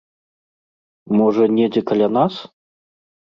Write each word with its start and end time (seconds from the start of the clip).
Можа, 1.19 1.43
недзе 1.59 1.81
каля 1.91 2.07
нас? 2.17 2.33